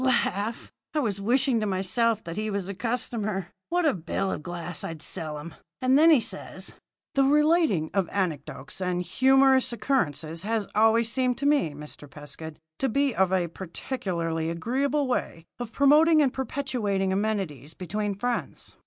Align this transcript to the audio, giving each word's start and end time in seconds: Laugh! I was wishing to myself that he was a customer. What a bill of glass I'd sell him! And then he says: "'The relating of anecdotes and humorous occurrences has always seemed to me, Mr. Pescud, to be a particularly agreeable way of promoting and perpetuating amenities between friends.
Laugh! 0.03 0.71
I 0.95 0.99
was 0.99 1.21
wishing 1.21 1.59
to 1.59 1.67
myself 1.67 2.23
that 2.23 2.35
he 2.35 2.49
was 2.49 2.67
a 2.67 2.73
customer. 2.73 3.49
What 3.69 3.85
a 3.85 3.93
bill 3.93 4.31
of 4.31 4.41
glass 4.41 4.83
I'd 4.83 4.99
sell 4.99 5.37
him! 5.37 5.53
And 5.79 5.95
then 5.95 6.09
he 6.09 6.19
says: 6.19 6.73
"'The 7.13 7.23
relating 7.23 7.91
of 7.93 8.09
anecdotes 8.09 8.81
and 8.81 9.03
humorous 9.03 9.71
occurrences 9.71 10.41
has 10.41 10.65
always 10.73 11.11
seemed 11.11 11.37
to 11.37 11.45
me, 11.45 11.75
Mr. 11.75 12.09
Pescud, 12.09 12.57
to 12.79 12.89
be 12.89 13.13
a 13.13 13.47
particularly 13.47 14.49
agreeable 14.49 15.07
way 15.07 15.45
of 15.59 15.71
promoting 15.71 16.19
and 16.19 16.33
perpetuating 16.33 17.13
amenities 17.13 17.75
between 17.75 18.15
friends. 18.15 18.77